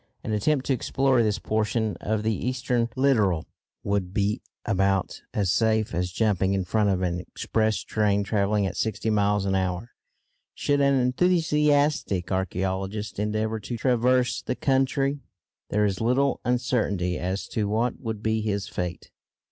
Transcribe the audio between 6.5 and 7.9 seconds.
in front of an express